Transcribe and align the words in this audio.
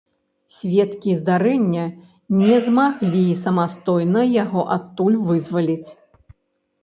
Сведкі 0.59 1.11
здарэння 1.19 1.83
не 2.39 2.55
змаглі 2.69 3.21
самастойна 3.43 4.21
яго 4.43 4.61
адтуль 4.77 5.19
вызваліць. 5.27 5.89